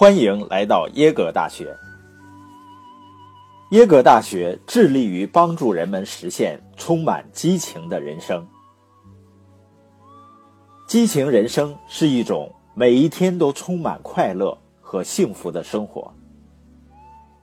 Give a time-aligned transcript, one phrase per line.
[0.00, 1.76] 欢迎来到耶格大学。
[3.72, 8.42] 耶格大学致力于帮助人们实现充满激情的人生。
[10.88, 16.10] 激情人生是一种每一天都充满快乐和幸福的生活，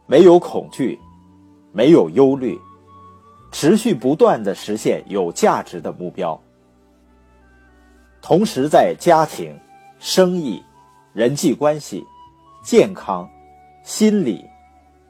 [0.08, 1.00] 没有恐惧，
[1.72, 2.60] 没有忧虑，
[3.52, 6.42] 持续不断的实现有价值的目标，
[8.20, 9.56] 同时在家庭、
[10.00, 10.60] 生意、
[11.14, 12.04] 人际关系、
[12.68, 13.30] 健康、
[13.82, 14.44] 心理、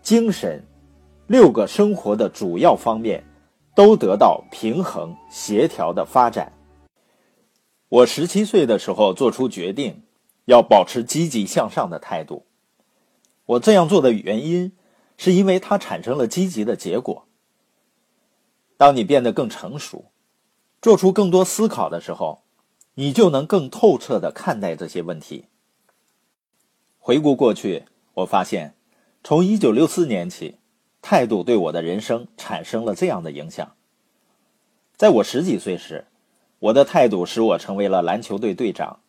[0.03, 0.63] 精神
[1.25, 3.23] 六个生活的主要方面
[3.73, 6.53] 都得到平衡协调的发展。
[7.89, 10.03] 我十七岁的时候做出决定，
[10.45, 12.45] 要保持积极向上的态度。
[13.47, 14.73] 我这样做的原因，
[15.17, 17.25] 是因为它产生了积极的结果。
[18.77, 20.11] 当你变得更成熟，
[20.80, 22.44] 做出更多思考的时候，
[22.94, 25.45] 你就能更透彻的看待这些问题。
[27.07, 27.85] 回顾过去，
[28.16, 28.73] 我发现，
[29.23, 30.58] 从一九六四年起，
[31.02, 33.77] 态度对我的人生产生了这样的影响。
[34.97, 36.08] 在我十几岁时，
[36.59, 38.99] 我的态度使我成为了篮球队队长。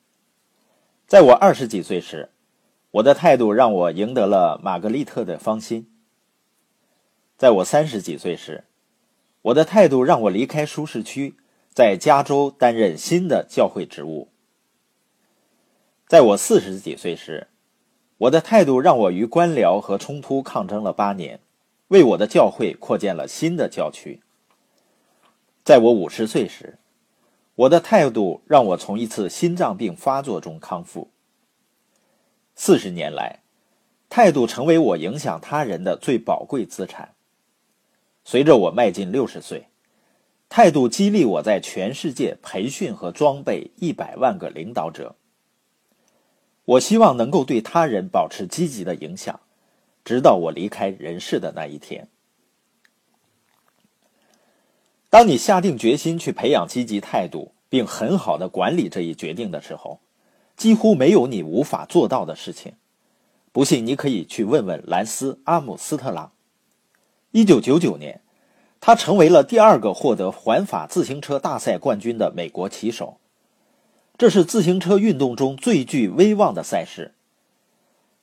[1.09, 2.31] 在我二十几岁时，
[2.93, 5.91] 我的态度让我赢得了玛格丽特的芳心。
[7.37, 8.63] 在我三十几岁时，
[9.43, 11.35] 我的态度让我离开舒适区，
[11.75, 14.29] 在加州担任新的教会职务。
[16.07, 17.49] 在我四十几岁时，
[18.19, 21.39] 我的态度让我与官僚和冲突抗争了八年，
[21.87, 24.21] 为我的教会扩建了新的教区。
[25.63, 26.79] 在我五十岁时，
[27.55, 31.11] 我的态度让我从一次心脏病发作中康复。
[32.57, 33.39] 四十年来，
[34.09, 37.15] 态度成为我影响他人的最宝贵资产。
[38.25, 39.69] 随着我迈进六十岁，
[40.49, 45.15] 态度激励我在全世界培训和装备一百万个领导者。
[46.69, 49.41] 我希望能够对他人保持积极的影响，
[50.05, 52.09] 直到我离开人世的那一天。
[55.09, 60.01] 当你下定决心去培养积极态度，并很好的管理这一决定的时候，
[60.59, 62.75] 几乎没有你无法做到的事情。
[63.51, 66.33] 不信，你可以去问问兰斯·阿姆斯特朗。
[67.31, 68.21] 一九九九年，
[68.79, 73.19] 他成为了第二个获得环法自行车大赛冠军的美国骑手。
[74.19, 77.15] 这是自行车运动中最具威望的赛事。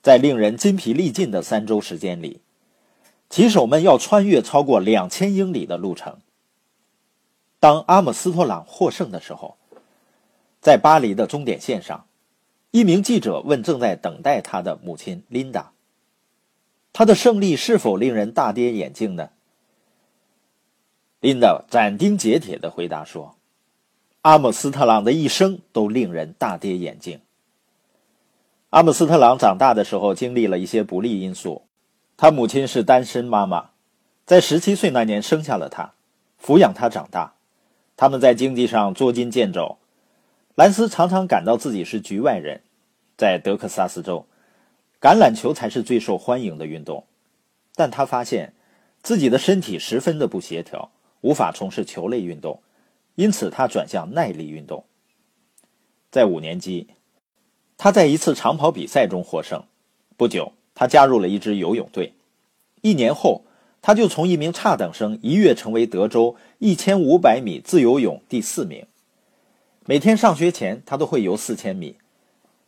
[0.01, 2.41] 在令人筋疲力尽的三周时间里，
[3.29, 6.19] 骑手们要穿越超过两千英里的路程。
[7.61, 9.57] 当阿姆斯特朗获胜的时候，
[10.61, 12.05] 在巴黎的终点线上，
[12.71, 15.71] 一名记者问正在等待他的母亲琳达
[16.91, 19.29] ：“他的胜利是否令人大跌眼镜呢？”
[21.21, 23.37] 琳达斩钉截铁的回答说
[24.25, 27.19] ：“阿姆斯特朗的一生都令人大跌眼镜。”
[28.71, 31.61] 阿姆斯特朗长大的时候经历了一些不利因素，
[32.17, 33.69] 他母亲是单身妈妈，
[34.25, 35.93] 在十七岁那年生下了他，
[36.43, 37.35] 抚养他长大。
[37.95, 39.77] 他们在经济上捉襟见肘，
[40.55, 42.61] 兰斯常常感到自己是局外人。
[43.15, 44.25] 在德克萨斯州，
[44.99, 47.05] 橄榄球才是最受欢迎的运动，
[47.75, 48.53] 但他发现
[49.03, 50.89] 自己的身体十分的不协调，
[51.21, 52.59] 无法从事球类运动，
[53.15, 54.85] 因此他转向耐力运动。
[56.11, 56.87] 在五年级，
[57.77, 59.63] 他在一次长跑比赛中获胜。
[60.15, 62.13] 不久，他加入了一支游泳队。
[62.81, 63.43] 一年后。
[63.81, 68.87] 他就从一名差等生一跃成为德州一千五百米自由泳第四名。
[69.85, 71.99] 每天上学前，他都会游四千米；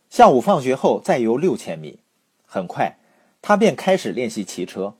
[0.08, 1.98] 下午放学后再游六千米。
[2.46, 2.98] 很快，
[3.42, 4.94] 他便开始练习骑车。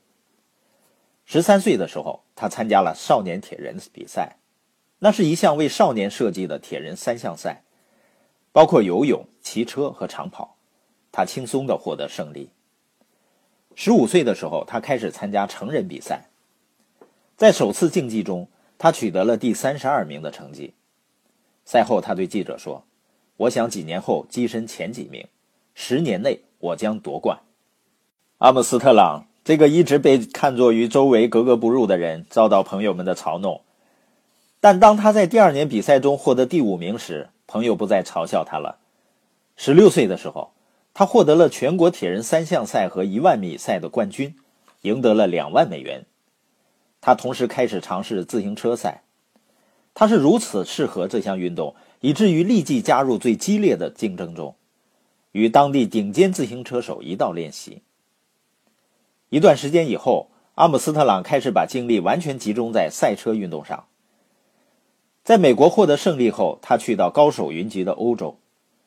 [1.23, 4.35] 十三岁的时候，他参加了少年铁人比赛，
[4.99, 7.63] 那是一项为少年设计的铁人三项赛，
[8.51, 10.57] 包括游泳、骑车和长跑。
[11.11, 12.49] 他轻松的获得胜利。
[13.75, 16.25] 十五岁的时候，他开始参加成人比赛。
[17.35, 20.73] 在首次竞技中，他取得了第三十二名的成绩。
[21.65, 22.83] 赛后，他对记者说
[23.37, 25.25] ：“我想几年后跻身前几名，
[25.73, 27.39] 十年内我将夺冠。”
[28.39, 33.61] 阿姆斯特朗这个一直被看作与周围格格不入的人，遭到朋友们的嘲弄。
[34.59, 38.79] 但当他在第二年比赛中获得第五名时，朋友不再嘲笑他了。
[39.55, 40.51] 十六岁的时候。
[40.91, 44.35] 他获得了全国铁人三项赛和一万米赛的冠军，
[44.81, 46.05] 赢得了两万美元。
[46.99, 49.03] 他同时开始尝试自行车赛。
[49.93, 54.55] 他是如此适合这项运动，以至于立即加入最激烈的竞争中，
[55.31, 57.81] 与当地顶尖自行车手一道练习。
[59.29, 63.85] 一段时间以后，阿姆斯特朗开始把精力完全集中在赛车运动上。
[65.29, 68.39] 在美国获得胜利后，他去到高手云集的欧洲。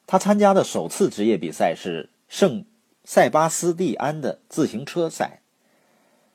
[0.09, 2.65] 他参加的首次职业比赛是圣
[3.05, 5.43] 塞巴斯蒂安的自行车赛。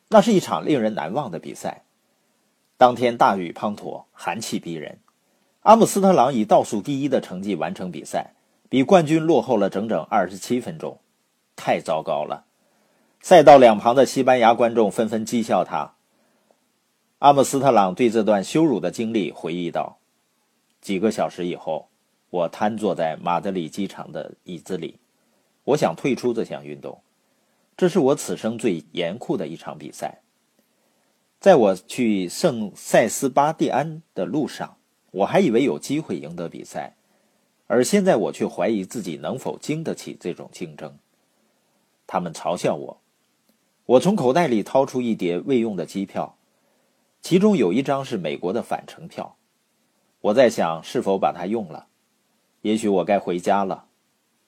[0.08, 1.84] 那是一场令人难忘的比赛。
[2.78, 5.00] 当天大雨滂沱，寒气逼人。
[5.64, 8.32] 阿姆斯特朗以倒数第一的成绩完成比赛，
[8.70, 11.02] 比冠军落后了整整二十七分钟，
[11.58, 12.46] 太糟糕了！
[13.20, 15.96] 赛道两旁的西班牙观众纷纷讥笑他。
[17.20, 19.98] 阿姆斯特朗对这段羞辱的经历回忆道
[20.82, 21.90] ：“几个小时以后，
[22.30, 25.00] 我瘫坐在马德里机场的椅子里，
[25.64, 27.02] 我想退出这项运动。
[27.76, 30.22] 这是我此生最严酷的一场比赛。
[31.40, 34.74] 在我去圣塞斯巴蒂安的路上。”
[35.10, 36.96] 我还以为有机会赢得比赛，
[37.66, 40.96] 而现在我却怀疑自己能否经得起这种竞争。
[42.06, 43.02] 他们嘲笑我。
[43.86, 46.37] 我从口袋里掏出一叠未用的机票，
[47.22, 49.38] 其中有一张是美国的返程票。
[50.22, 51.88] 我在想是否把它用了。
[52.62, 53.86] 也许我该回家了。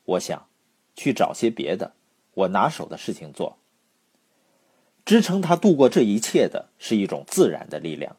[0.06, 0.48] 我想
[0.95, 1.94] 去找些别的
[2.33, 3.57] 我拿手的事情做。
[5.06, 8.16] 支撑他度过这一切的是一种自然的力量，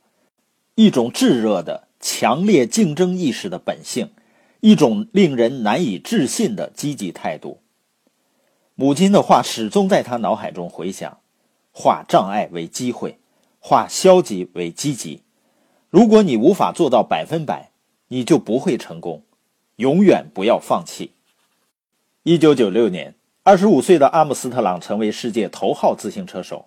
[0.75, 1.89] 一种炙热的。
[2.03, 4.13] 强烈竞争意识的本性，
[4.61, 7.61] 一种令人难以置信的积极态度。
[8.75, 11.21] 母亲的话始终在他脑海中回响：
[11.73, 13.20] 化障碍为机会，
[13.61, 15.23] 化消极为积极。
[15.91, 17.71] 如果你无法做到百分百，
[18.09, 19.23] 你就不会成功。
[19.77, 21.13] 永远不要放弃。
[22.23, 26.67] 一九九六年，二十五岁的阿姆斯特朗成为世界头号自行车手。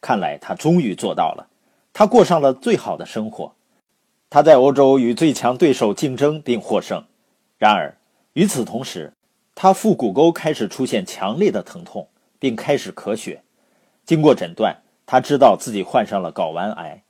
[0.00, 1.48] 看来他终于做到了，
[1.92, 3.52] 他过上了最好的生活。
[4.30, 7.04] 他在欧洲与最强对手竞争并获胜，
[7.58, 7.96] 然而
[8.34, 9.12] 与此同时，
[9.54, 12.08] 他腹股沟开始出现强烈的疼痛，
[12.38, 13.42] 并开始咳血。
[14.04, 14.76] 经过诊断，
[15.10, 17.02] 他知道自己患上了睾丸癌，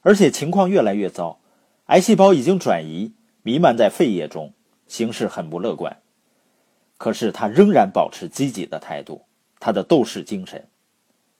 [0.00, 1.38] 而且情况越来越糟，
[1.86, 3.12] 癌细胞已经转移，
[3.44, 4.52] 弥漫在肺叶中，
[4.88, 6.00] 形势很不乐观。
[6.98, 9.22] 可是他仍然保持积极的态度，
[9.60, 10.66] 他的斗士精神。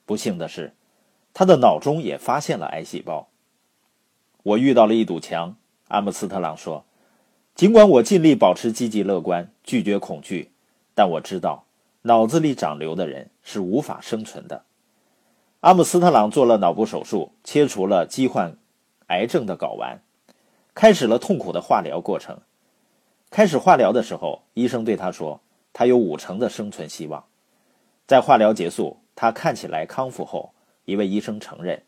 [0.07, 0.73] 不幸的是，
[1.33, 3.27] 他的脑中也发现了癌细胞。
[4.45, 5.57] 我遇到了一堵墙，
[5.89, 6.85] 阿姆斯特朗说
[7.57, 10.53] ：“尽管我尽力保持积极乐观，拒绝恐惧，
[10.95, 11.65] 但我知道
[12.03, 14.63] 脑子里长瘤的人是无法生存的。”
[15.65, 18.59] 阿姆斯特朗做了脑部手术，切除了罹患
[19.07, 20.03] 癌症的睾丸，
[20.75, 22.39] 开始了痛苦的化疗过程。
[23.31, 25.41] 开始化疗的时候，医生对他说
[25.73, 27.25] ：“他有五成的生存希望。”
[28.07, 30.53] 在化疗结束，他看起来康复后，
[30.85, 31.83] 一位医生承认。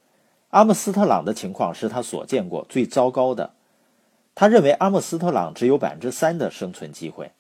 [0.49, 3.53] 阿姆斯特朗的情况是他所见过最糟糕的。
[4.35, 7.31] 他认为阿姆斯特朗只有百分之三的生存机会。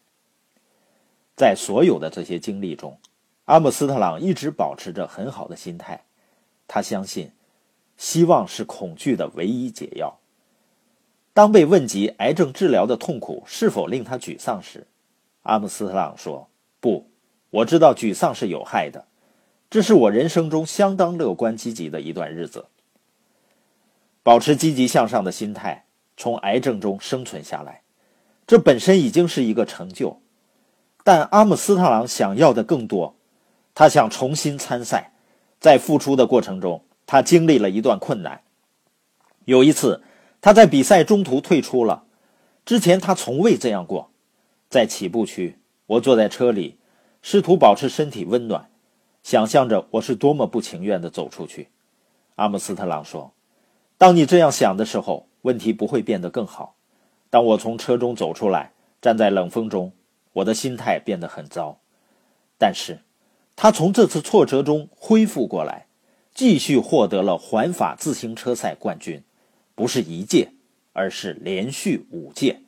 [1.35, 2.99] 在所有的这些经历中，
[3.47, 6.03] 阿姆斯特朗一直保持着很好的心态。
[6.69, 7.31] 他相信，
[7.97, 10.19] 希望是恐惧的唯一解药。
[11.33, 14.87] 当被问及癌症治疗的痛苦是否令他沮丧时，
[15.43, 16.49] 阿姆斯特朗说
[16.81, 17.11] ：“不，
[17.51, 19.05] 我知道沮丧是有害的。
[19.69, 22.67] 这是我人生中相当乐观积极的一段日子。”
[24.25, 25.85] 保持积极向上的心态，
[26.17, 27.83] 从癌症中生存下来，
[28.47, 30.21] 这本身已经是一个成就。
[31.05, 33.15] 但阿姆斯特朗想要的更多，
[33.75, 35.13] 他想重新参赛。
[35.59, 38.43] 在复出的过程中，他经历了一段困难。
[39.45, 40.03] 有一次，
[40.41, 42.05] 他在比赛中途退出了。
[42.65, 44.11] 之前他从未这样过。
[44.69, 46.79] 在起步区，我坐在车里，
[47.23, 48.69] 试图保持身体温暖，
[49.23, 51.69] 想象着我是多么不情愿地走出去。
[52.35, 53.33] 阿姆斯特朗说。
[53.99, 56.75] 当你这样想的时候，问题不会变得更好。
[57.31, 59.93] 当我从车中走出来，站在冷风中，
[60.33, 61.79] 我的心态变得很糟。
[62.59, 62.99] 但是，
[63.57, 65.87] 他从这次挫折中恢复过来，
[66.35, 69.25] 继续获得了环法自行车赛冠军，
[69.75, 70.51] 不是一届，
[70.93, 72.61] 而是连续五届。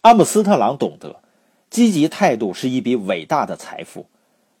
[0.00, 1.22] 阿姆斯特朗懂得，
[1.70, 4.06] 积极态度是一笔伟大的财富。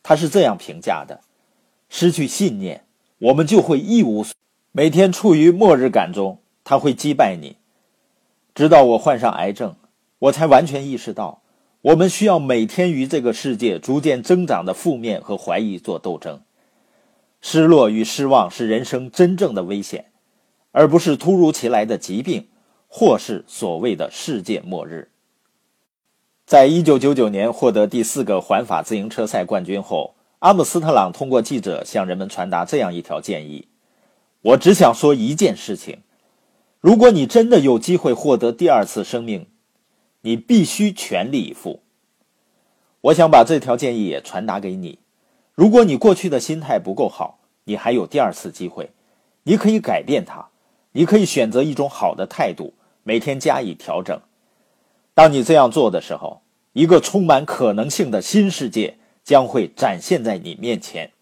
[0.02, 1.20] 他是这样评价的：
[1.88, 2.84] 失去信念，
[3.18, 4.32] 我们就会一无所。
[4.70, 7.56] 每天处于末日感中，他会击败你。
[8.54, 9.74] 直到我患上癌症，
[10.20, 11.42] 我才完全意识到，
[11.86, 16.40] 我们需要每天与这个世界逐渐增长的负面和怀疑做斗争。
[17.40, 20.06] 失落与失望是人生真正的危险，
[20.72, 22.48] 而不是突如其来的疾病，
[22.88, 25.12] 或是所谓的世界末日。
[26.44, 33.68] 在一九九九年获得第四个环法自行车赛冠军后，阿姆斯特朗通过记者向人们传达这样一条建议。
[34.42, 35.98] 我只想说一件事情：
[36.80, 39.46] 如果你真的有机会获得第二次生命，
[40.26, 41.84] 你必须全力以赴。
[43.00, 44.98] 我想把这条建议也传达给你。
[45.54, 48.90] 如果你过去的心态不够好，你还有第二次机会，
[49.44, 50.48] 你可以改变它，
[50.90, 54.20] 你可以选择一种好的态度，每天加以调整。
[55.14, 56.42] 当你这样做的时候，
[56.72, 61.12] 一个充满可能性的新世界将会展现在你面前。